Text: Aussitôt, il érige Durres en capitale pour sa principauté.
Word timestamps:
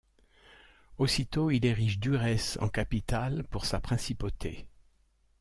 Aussitôt, 0.97 1.51
il 1.51 1.63
érige 1.63 1.99
Durres 1.99 2.57
en 2.59 2.69
capitale 2.69 3.43
pour 3.51 3.65
sa 3.67 3.79
principauté. 3.79 4.65